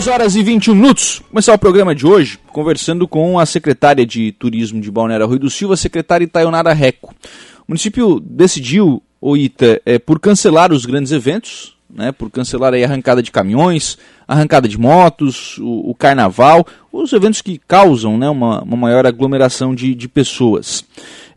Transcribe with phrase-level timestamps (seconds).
[0.00, 1.20] 10 horas e 21 minutos.
[1.28, 5.50] Começar o programa de hoje conversando com a secretária de Turismo de Balneário Rui do
[5.50, 7.14] Silva, a secretária Itaionara Reco.
[7.58, 12.78] O município decidiu, o Ita, é, por cancelar os grandes eventos, né, por cancelar a
[12.78, 18.62] arrancada de caminhões, arrancada de motos, o, o carnaval, os eventos que causam né, uma,
[18.62, 20.82] uma maior aglomeração de, de pessoas.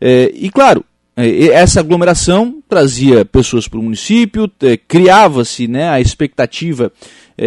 [0.00, 0.82] É, e claro,
[1.14, 4.50] é, essa aglomeração trazia pessoas para o município,
[4.88, 6.90] criava-se né, a expectativa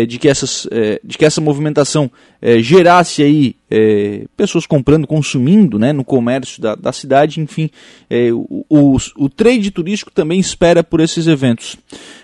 [0.05, 2.11] de, que essas, é, de que essa movimentação
[2.41, 7.69] é, gerasse aí é, pessoas comprando, consumindo né, no comércio da, da cidade, enfim,
[8.09, 11.77] é, o, o, o, trade turístico também espera por esses eventos.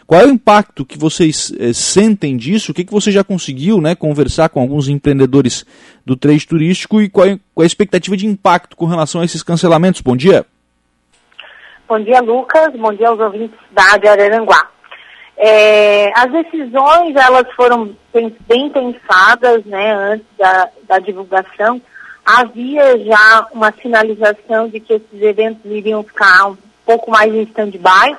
[0.05, 2.71] Qual é o impacto que vocês é, sentem disso?
[2.71, 5.65] O que, que você já conseguiu né, conversar com alguns empreendedores
[6.05, 10.01] do trade turístico e qual, qual a expectativa de impacto com relação a esses cancelamentos?
[10.01, 10.45] Bom dia.
[11.87, 12.73] Bom dia, Lucas.
[12.75, 14.72] Bom dia aos ouvintes da Rádio Araranguá.
[15.37, 17.95] É, as decisões elas foram
[18.47, 21.81] bem pensadas né, antes da, da divulgação.
[22.25, 28.15] Havia já uma sinalização de que esses eventos iriam ficar um pouco mais em stand-by.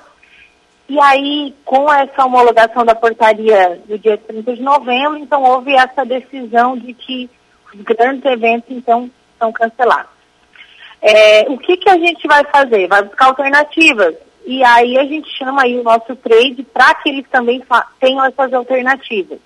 [0.87, 6.05] E aí, com essa homologação da portaria do dia 30 de novembro, então houve essa
[6.05, 7.31] decisão de que
[7.73, 10.11] os grandes eventos, então, são cancelados.
[11.01, 12.87] É, o que, que a gente vai fazer?
[12.87, 14.15] Vai buscar alternativas.
[14.45, 17.63] E aí a gente chama aí o nosso trade para que eles também
[17.99, 19.39] tenham essas alternativas.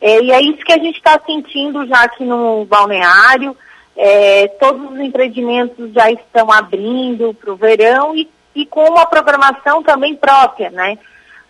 [0.00, 3.56] É, e é isso que a gente está sentindo já aqui no balneário.
[3.96, 9.82] É, todos os empreendimentos já estão abrindo para o verão e, e, com uma programação
[9.82, 10.96] também própria, né?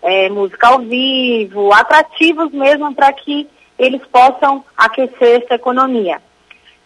[0.01, 3.47] É, música ao vivo, atrativos mesmo para que
[3.79, 6.23] eles possam aquecer essa economia.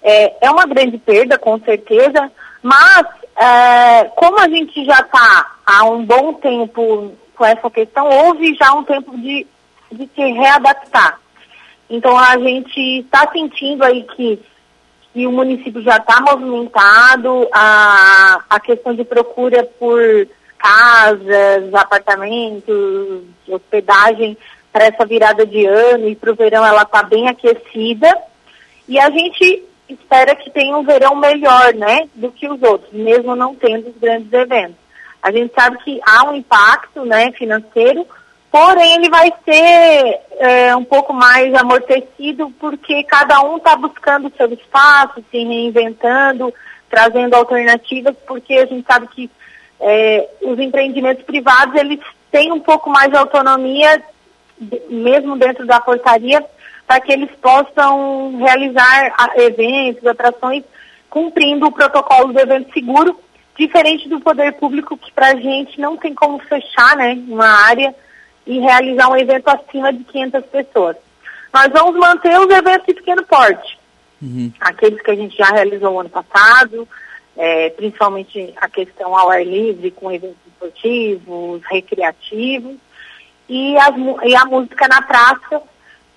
[0.02, 3.06] É, é uma grande perda, com certeza, mas
[3.42, 8.72] é, como a gente já está há um bom tempo com essa questão, houve já
[8.72, 9.44] um tempo de,
[9.90, 11.18] de se readaptar.
[11.90, 14.40] Então a gente está sentindo aí que,
[15.12, 20.00] que o município já está movimentado, a, a questão de procura por
[20.56, 24.38] casas, apartamentos, hospedagem
[24.72, 28.08] para essa virada de ano e para o verão ela está bem aquecida.
[28.88, 29.64] E a gente
[29.94, 33.96] espera que tenha um verão melhor, né, do que os outros, mesmo não tendo os
[33.96, 34.76] grandes eventos.
[35.22, 38.06] A gente sabe que há um impacto, né, financeiro,
[38.50, 44.52] porém ele vai ser é, um pouco mais amortecido porque cada um está buscando seu
[44.52, 46.52] espaço, se reinventando,
[46.90, 49.30] trazendo alternativas, porque a gente sabe que
[49.80, 54.02] é, os empreendimentos privados eles têm um pouco mais de autonomia,
[54.88, 56.44] mesmo dentro da portaria,
[56.92, 60.62] para que eles possam realizar eventos, atrações,
[61.08, 63.18] cumprindo o protocolo do evento seguro,
[63.56, 67.94] diferente do poder público, que para a gente não tem como fechar né, uma área
[68.46, 70.96] e realizar um evento acima de 500 pessoas.
[71.50, 73.78] Nós vamos manter os eventos de pequeno porte,
[74.20, 74.52] uhum.
[74.60, 76.86] aqueles que a gente já realizou ano passado,
[77.38, 82.76] é, principalmente a questão ao ar livre, com eventos esportivos, recreativos,
[83.48, 85.62] e, as, e a música na praça,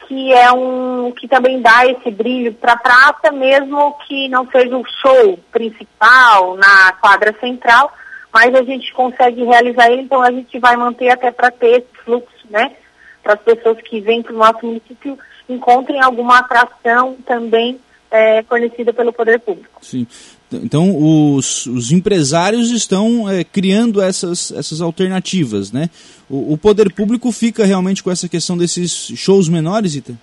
[0.08, 4.78] que é um que também dá esse brilho para a praça, mesmo que não seja
[4.78, 7.92] o show principal na quadra central,
[8.34, 12.04] mas a gente consegue realizar ele, então a gente vai manter até para ter esse
[12.04, 12.74] fluxo, né?
[13.24, 15.18] Para as pessoas que vêm para o nosso município
[15.50, 17.80] encontrem alguma atração também
[18.12, 19.80] é, fornecida pelo poder público.
[19.82, 20.08] Sim.
[20.64, 25.90] Então, os, os empresários estão é, criando essas, essas alternativas, né?
[26.30, 30.14] O, o, poder público fica realmente com essa questão desses shows menores, Ita?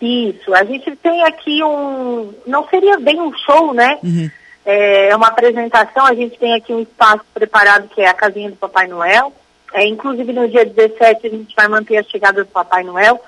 [0.00, 0.54] Isso.
[0.54, 2.32] A gente tem aqui um...
[2.46, 3.98] Não seria bem um show, né?
[4.02, 4.30] Uhum.
[4.64, 6.04] É uma apresentação.
[6.06, 9.32] A gente tem aqui um espaço preparado que é a casinha do Papai Noel.
[9.72, 13.20] É, inclusive, no dia 17, a gente vai manter a chegada do Papai Noel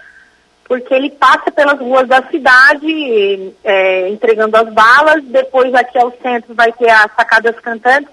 [0.75, 6.53] porque ele passa pelas ruas da cidade é, entregando as balas, depois aqui ao centro
[6.53, 8.11] vai ter as sacadas cantantes,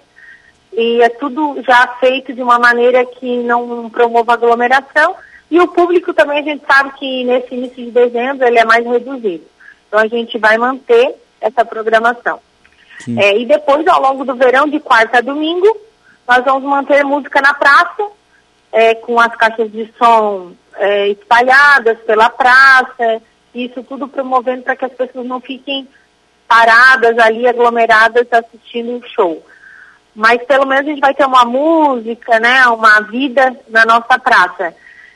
[0.72, 5.16] e é tudo já feito de uma maneira que não promova aglomeração,
[5.50, 8.86] e o público também a gente sabe que nesse início de dezembro ele é mais
[8.86, 9.44] reduzido.
[9.88, 12.40] Então a gente vai manter essa programação.
[13.18, 15.76] É, e depois, ao longo do verão, de quarta a domingo,
[16.28, 18.08] nós vamos manter música na praça,
[18.72, 23.22] é, com as caixas de som é, espalhadas pela praça,
[23.54, 25.88] isso tudo promovendo para que as pessoas não fiquem
[26.48, 29.46] paradas ali, aglomeradas, assistindo o show.
[30.14, 34.76] Mas pelo menos a gente vai ter uma música, né, uma vida na nossa praça.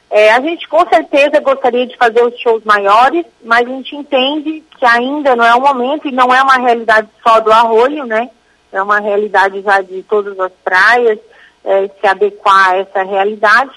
[0.09, 4.63] É, a gente com certeza gostaria de fazer os shows maiores, mas a gente entende
[4.77, 8.29] que ainda não é o momento e não é uma realidade só do arroio, né?
[8.71, 11.19] É uma realidade já de todas as praias,
[11.63, 13.71] é, se adequar a essa realidade.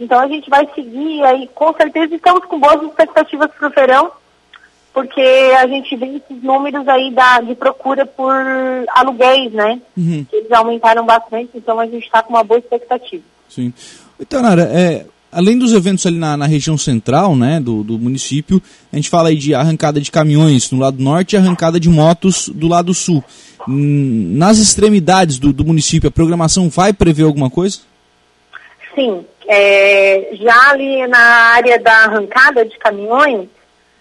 [0.00, 4.12] Então a gente vai seguir aí, com certeza estamos com boas expectativas para o verão,
[4.92, 5.20] porque
[5.58, 8.34] a gente vê esses números aí da, de procura por
[8.94, 9.80] aluguéis, né?
[9.96, 10.24] Uhum.
[10.32, 13.22] Eles aumentaram bastante, então a gente está com uma boa expectativa.
[13.48, 13.72] Sim.
[14.20, 18.60] Então, Nara, é, além dos eventos ali na, na, região central, né, do, do município,
[18.92, 22.48] a gente fala aí de arrancada de caminhões no lado norte e arrancada de motos
[22.48, 23.22] do lado sul.
[23.66, 27.80] Nas extremidades do, do município, a programação vai prever alguma coisa?
[28.94, 29.24] Sim.
[29.50, 33.48] É, já ali na área da arrancada de caminhões,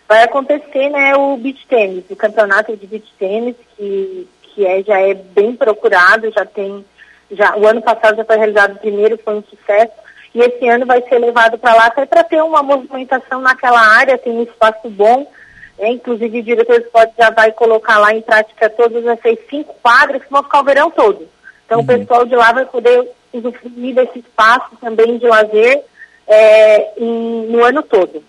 [0.05, 4.99] vai acontecer né, o beach tênis, o campeonato de beach tênis, que, que é, já
[4.99, 6.85] é bem procurado, já tem.
[7.31, 9.94] Já, o ano passado já foi realizado o primeiro, foi um sucesso.
[10.35, 14.17] E esse ano vai ser levado para lá até para ter uma movimentação naquela área,
[14.17, 15.31] tem um espaço bom.
[15.79, 19.75] É, inclusive o diretor de esporte já vai colocar lá em prática todas essas cinco
[19.81, 21.27] quadras que vão ficar o verão todo.
[21.67, 21.83] Então uhum.
[21.83, 25.83] o pessoal de lá vai poder usufruir desse espaço também de lazer
[26.25, 28.23] é, em, no ano todo.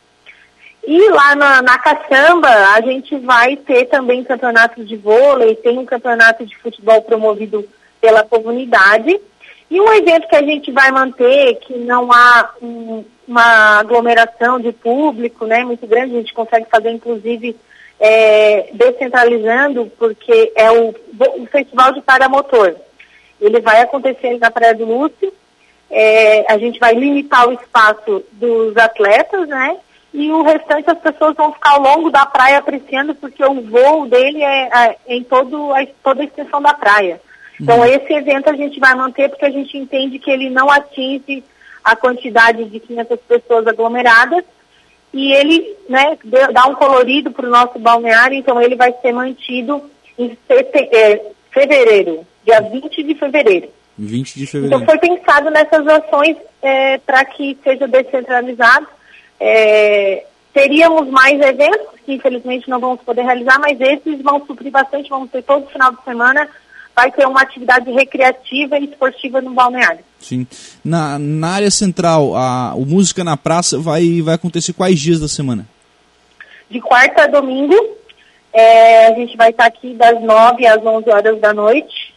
[0.85, 5.87] E lá na, na Caçamba, a gente vai ter também campeonatos de vôlei, tem um
[5.87, 7.67] campeonato de futebol promovido
[8.01, 9.21] pela comunidade.
[9.71, 14.73] E um evento que a gente vai manter, que não há um, uma aglomeração de
[14.73, 17.55] público né, muito grande, a gente consegue fazer inclusive
[18.01, 20.95] é, descentralizando, porque é o,
[21.37, 22.75] o Festival de Paramotor.
[23.41, 25.33] Ele vai acontecer na Praia do Lúcio.
[25.91, 29.77] É, a gente vai limitar o espaço dos atletas, né?
[30.13, 34.07] E o restante as pessoas vão ficar ao longo da praia apreciando, porque o voo
[34.07, 37.21] dele é, é em todo, a, toda a extensão da praia.
[37.61, 37.85] Então, uhum.
[37.85, 41.43] esse evento a gente vai manter porque a gente entende que ele não atinge
[41.85, 44.45] a quantidade de 500 pessoas aglomeradas
[45.13, 46.19] e ele né,
[46.53, 49.83] dá um colorido para o nosso balneário, então ele vai ser mantido
[50.19, 53.69] em é, fevereiro dia 20 de fevereiro.
[53.99, 54.83] 20 de fevereiro.
[54.83, 58.87] Então foi pensado nessas ações é, para que seja descentralizado.
[59.39, 60.25] É,
[60.55, 65.31] teríamos mais eventos que infelizmente não vamos poder realizar, mas esses vão suprir bastante, vamos
[65.31, 66.49] ter todo final de semana,
[66.97, 70.01] vai ter uma atividade recreativa e esportiva no balneário.
[70.19, 70.47] Sim.
[70.83, 75.29] Na, na área central, a, o Música na Praça vai, vai acontecer quais dias da
[75.29, 75.67] semana?
[76.71, 77.75] De quarta a domingo.
[78.53, 82.08] É, a gente vai estar aqui das 9 às 11 horas da noite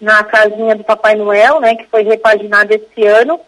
[0.00, 3.40] na casinha do Papai Noel, né, que foi repaginada esse ano.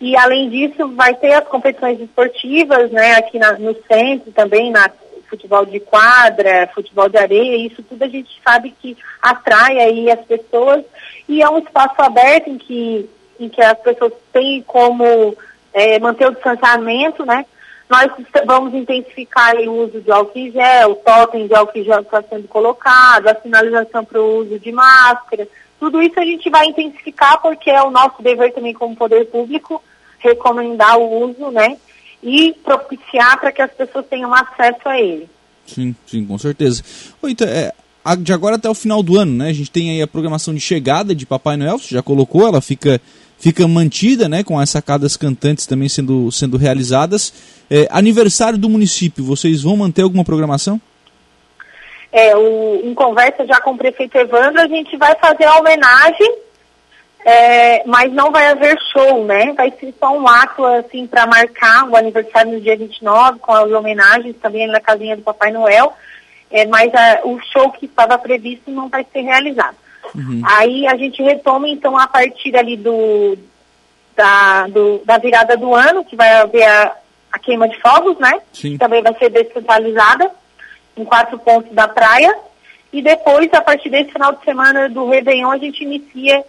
[0.00, 4.90] E além disso, vai ter as competições esportivas, né, aqui na, no centro também, na
[5.30, 10.20] futebol de quadra, futebol de areia, isso tudo a gente sabe que atrai aí as
[10.26, 10.84] pessoas
[11.28, 13.08] e é um espaço aberto em que,
[13.38, 15.36] em que as pessoas têm como
[15.72, 17.46] é, manter o distanciamento, né?
[17.90, 18.08] Nós
[18.46, 22.22] vamos intensificar o uso de álcool em gel, o totem de álcool em gel está
[22.22, 25.48] sendo colocado, a sinalização para o uso de máscara.
[25.80, 29.82] Tudo isso a gente vai intensificar porque é o nosso dever também como poder público
[30.20, 31.76] recomendar o uso, né?
[32.22, 35.28] E propiciar para que as pessoas tenham acesso a ele.
[35.66, 36.82] Sim, sim, com certeza.
[37.24, 37.72] Então, é,
[38.18, 39.48] de agora até o final do ano, né?
[39.48, 42.60] A gente tem aí a programação de chegada de Papai Noel, você já colocou, ela
[42.60, 43.00] fica,
[43.40, 44.44] fica mantida, né?
[44.44, 47.32] Com as sacadas cantantes também sendo, sendo realizadas.
[47.68, 50.80] É, aniversário do município, vocês vão manter alguma programação?
[52.12, 56.34] É, o, em conversa já com o prefeito Evandro, a gente vai fazer a homenagem,
[57.24, 59.52] é, mas não vai haver show, né?
[59.52, 63.70] Vai ser só um ato, assim, para marcar o aniversário no dia 29, com as
[63.70, 65.94] homenagens também na casinha do Papai Noel,
[66.50, 69.76] é, mas a, o show que estava previsto não vai ser realizado.
[70.14, 70.42] Uhum.
[70.44, 73.36] Aí a gente retoma, então, a partir ali do
[74.16, 76.96] da, do, da virada do ano, que vai haver a,
[77.32, 78.40] a queima de fogos, né?
[78.52, 78.76] Sim.
[78.76, 80.30] Também vai ser descentralizada
[80.96, 82.36] em quatro pontos da praia.
[82.92, 86.44] E depois, a partir desse final de semana do Réveillon, a gente inicia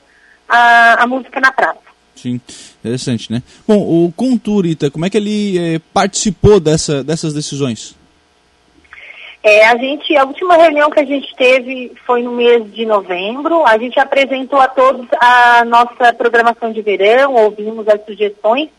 [0.50, 1.80] a, a música na praça.
[2.15, 2.41] Sim,
[2.80, 3.41] interessante, né?
[3.68, 7.96] Bom, o Conturita, como é que ele eh, participou dessa, dessas decisões?
[9.43, 13.65] É, a gente, a última reunião que a gente teve foi no mês de novembro.
[13.65, 18.69] A gente apresentou a todos a nossa programação de verão, ouvimos as sugestões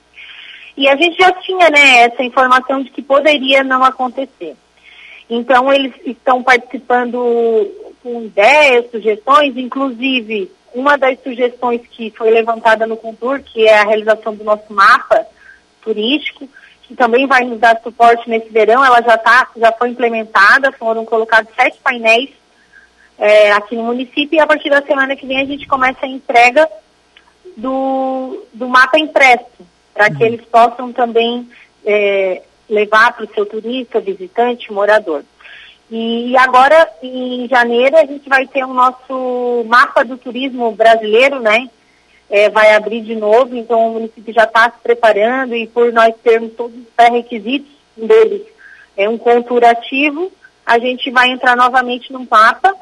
[0.76, 4.57] e a gente já tinha né, essa informação de que poderia não acontecer.
[5.28, 7.71] Então, eles estão participando
[8.02, 13.85] com ideias, sugestões, inclusive uma das sugestões que foi levantada no Contur, que é a
[13.85, 15.26] realização do nosso mapa
[15.83, 16.49] turístico,
[16.93, 21.05] que também vai nos dar suporte nesse verão, ela já, tá, já foi implementada, foram
[21.05, 22.31] colocados sete painéis
[23.19, 26.09] é, aqui no município e a partir da semana que vem a gente começa a
[26.09, 26.69] entrega
[27.57, 29.47] do, do mapa impresso
[29.95, 31.49] para que eles possam também
[31.85, 35.23] é, levar para o seu turista, visitante, morador.
[35.91, 41.69] E agora, em janeiro, a gente vai ter o nosso mapa do turismo brasileiro, né?
[42.33, 46.15] É, vai abrir de novo, então o município já está se preparando e por nós
[46.25, 48.41] termos todos os pré-requisitos deles,
[48.97, 50.33] é um conturativo,
[50.65, 52.75] a gente vai entrar novamente no mapa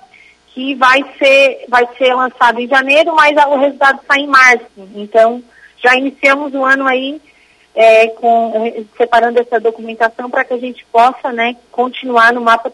[0.54, 4.66] que vai ser, vai ser lançado em janeiro, mas o resultado sai em março.
[4.94, 5.42] Então,
[5.82, 7.20] já iniciamos o ano aí
[7.74, 12.72] é, com, separando essa documentação para que a gente possa né, continuar no mapa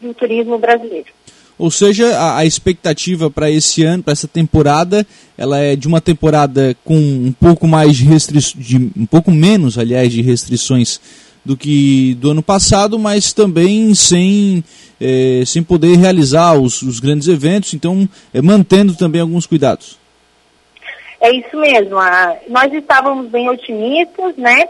[0.00, 1.12] do turismo brasileiro.
[1.58, 5.06] Ou seja, a, a expectativa para esse ano, para essa temporada,
[5.38, 10.12] ela é de uma temporada com um pouco mais de restrições, um pouco menos, aliás,
[10.12, 11.00] de restrições
[11.44, 14.64] do que do ano passado, mas também sem,
[15.00, 19.98] é, sem poder realizar os, os grandes eventos, então é, mantendo também alguns cuidados.
[21.20, 21.98] É isso mesmo.
[21.98, 24.68] A, nós estávamos bem otimistas, né?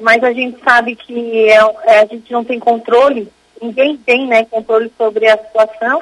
[0.00, 3.28] Mas a gente sabe que é, é, a gente não tem controle,
[3.60, 6.00] ninguém tem né, controle sobre a situação.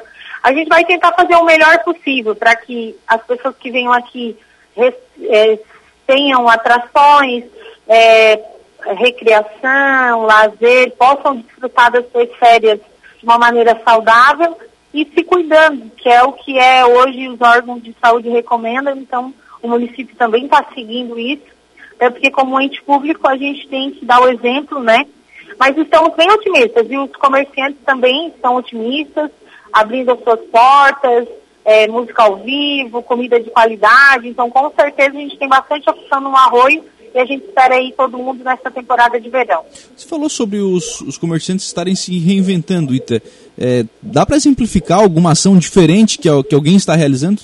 [0.48, 4.34] A gente vai tentar fazer o melhor possível para que as pessoas que venham aqui
[4.78, 5.58] é,
[6.06, 7.44] tenham atrações,
[7.86, 8.42] é,
[8.96, 12.80] recreação, lazer, possam desfrutar das suas férias
[13.18, 14.56] de uma maneira saudável
[14.94, 19.34] e se cuidando, que é o que é hoje os órgãos de saúde recomendam, então
[19.60, 21.44] o município também está seguindo isso,
[21.98, 25.04] é porque como ente público a gente tem que dar o exemplo, né?
[25.58, 29.30] Mas estamos bem otimistas e os comerciantes também estão otimistas,
[29.72, 31.28] abrindo as suas portas,
[31.64, 36.20] é, música ao vivo, comida de qualidade, então com certeza a gente tem bastante opção
[36.20, 36.84] no arroio
[37.14, 39.64] e a gente espera aí todo mundo nessa temporada de verão.
[39.96, 43.22] Você falou sobre os, os comerciantes estarem se reinventando, Ita.
[43.58, 47.42] É, dá para exemplificar alguma ação diferente que, que alguém está realizando?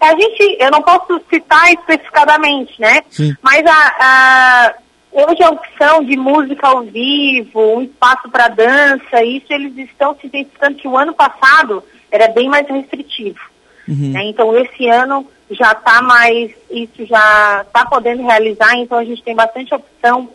[0.00, 3.02] A gente, eu não posso citar especificadamente, né?
[3.10, 3.34] Sim.
[3.42, 4.74] Mas a, a,
[5.12, 10.26] hoje a opção de música ao vivo, um espaço para dança, isso eles estão se
[10.26, 13.40] identificando que o ano passado era bem mais restritivo.
[13.88, 14.12] Uhum.
[14.12, 14.24] Né?
[14.24, 19.34] Então esse ano já está mais, isso já está podendo realizar, então a gente tem
[19.34, 20.28] bastante opção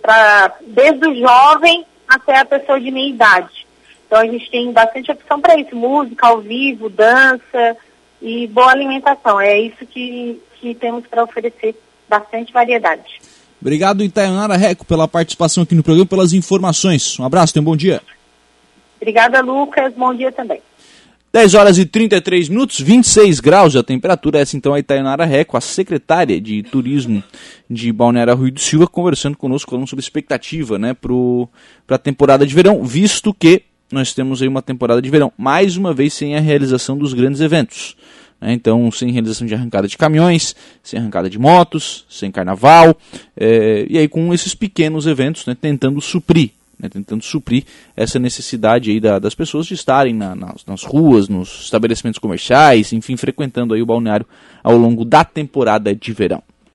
[0.00, 3.66] para desde o jovem até a pessoa de meia idade.
[4.06, 7.76] Então a gente tem bastante opção para isso, música ao vivo, dança
[8.20, 9.40] e boa alimentação.
[9.40, 11.74] É isso que, que temos para oferecer,
[12.08, 13.20] bastante variedade.
[13.62, 17.16] Obrigado, Itaionara Reco, pela participação aqui no programa, pelas informações.
[17.20, 18.02] Um abraço, tenha um bom dia.
[19.00, 19.94] Obrigada, Lucas.
[19.94, 20.60] Bom dia também.
[21.32, 24.40] 10 horas e 33 minutos, 26 graus a temperatura.
[24.40, 27.22] Essa então é a Itaionara Reco, a secretária de Turismo
[27.70, 32.52] de Balneário Rui do Silva, conversando conosco falando sobre expectativa né, para a temporada de
[32.52, 36.40] verão, visto que nós temos aí uma temporada de verão, mais uma vez sem a
[36.40, 37.96] realização dos grandes eventos.
[38.42, 42.96] Né, então, sem realização de arrancada de caminhões, sem arrancada de motos, sem carnaval,
[43.36, 47.64] é, e aí com esses pequenos eventos, né, tentando suprir né, tentando suprir
[47.96, 52.92] essa necessidade aí da, das pessoas de estarem na, nas, nas, ruas, nos estabelecimentos comerciais,
[52.92, 54.26] enfim, frequentando aí o balneário
[54.64, 56.42] ao longo da temporada de verão.